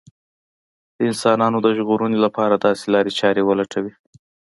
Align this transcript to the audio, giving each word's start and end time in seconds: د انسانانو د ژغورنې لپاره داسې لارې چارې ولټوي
د 0.95 0.97
انسانانو 1.09 1.57
د 1.61 1.67
ژغورنې 1.77 2.17
لپاره 2.25 2.55
داسې 2.65 2.85
لارې 2.93 3.11
چارې 3.19 3.41
ولټوي 3.47 3.93